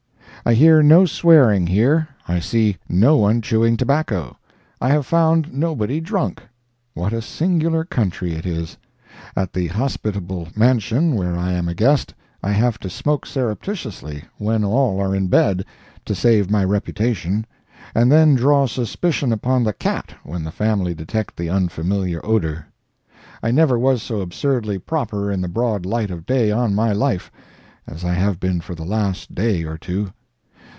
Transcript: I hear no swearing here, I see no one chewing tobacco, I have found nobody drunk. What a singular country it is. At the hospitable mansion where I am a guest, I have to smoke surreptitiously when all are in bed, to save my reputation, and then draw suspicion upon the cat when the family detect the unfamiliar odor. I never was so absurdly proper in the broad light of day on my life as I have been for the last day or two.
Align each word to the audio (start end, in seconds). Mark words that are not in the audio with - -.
I 0.43 0.55
hear 0.55 0.81
no 0.81 1.05
swearing 1.05 1.67
here, 1.67 2.07
I 2.27 2.39
see 2.39 2.77
no 2.89 3.15
one 3.15 3.43
chewing 3.43 3.77
tobacco, 3.77 4.37
I 4.81 4.89
have 4.89 5.05
found 5.05 5.53
nobody 5.53 5.99
drunk. 6.01 6.41
What 6.95 7.13
a 7.13 7.21
singular 7.21 7.85
country 7.85 8.33
it 8.33 8.43
is. 8.43 8.75
At 9.35 9.53
the 9.53 9.67
hospitable 9.67 10.47
mansion 10.55 11.13
where 11.13 11.37
I 11.37 11.53
am 11.53 11.69
a 11.69 11.75
guest, 11.75 12.15
I 12.41 12.53
have 12.53 12.79
to 12.79 12.89
smoke 12.89 13.27
surreptitiously 13.27 14.23
when 14.39 14.63
all 14.63 14.99
are 14.99 15.13
in 15.15 15.27
bed, 15.27 15.63
to 16.05 16.15
save 16.15 16.49
my 16.49 16.63
reputation, 16.63 17.45
and 17.93 18.11
then 18.11 18.33
draw 18.33 18.65
suspicion 18.65 19.31
upon 19.31 19.63
the 19.63 19.73
cat 19.73 20.15
when 20.23 20.43
the 20.43 20.49
family 20.51 20.95
detect 20.95 21.37
the 21.37 21.51
unfamiliar 21.51 22.19
odor. 22.25 22.65
I 23.43 23.51
never 23.51 23.77
was 23.77 24.01
so 24.01 24.21
absurdly 24.21 24.79
proper 24.79 25.31
in 25.31 25.41
the 25.41 25.47
broad 25.47 25.85
light 25.85 26.09
of 26.09 26.25
day 26.25 26.49
on 26.49 26.73
my 26.73 26.93
life 26.93 27.31
as 27.85 28.03
I 28.03 28.13
have 28.13 28.39
been 28.39 28.59
for 28.59 28.73
the 28.73 28.83
last 28.83 29.35
day 29.35 29.65
or 29.65 29.77
two. 29.77 30.11